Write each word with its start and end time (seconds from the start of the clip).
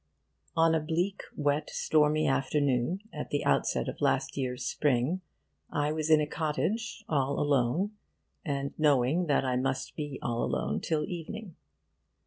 On 0.55 0.73
a 0.73 0.79
bleak 0.79 1.21
wet 1.35 1.69
stormy 1.69 2.25
afternoon 2.27 3.01
at 3.13 3.29
the 3.29 3.45
outset 3.45 3.87
of 3.87 4.01
last 4.01 4.35
year's 4.35 4.65
Spring, 4.65 5.21
I 5.71 5.91
was 5.91 6.09
in 6.09 6.19
a 6.19 6.25
cottage, 6.25 7.05
all 7.07 7.39
alone, 7.39 7.91
and 8.43 8.73
knowing 8.79 9.27
that 9.27 9.45
I 9.45 9.57
must 9.57 9.95
be 9.95 10.17
all 10.23 10.43
alone 10.43 10.79
till 10.79 11.03
evening. 11.05 11.55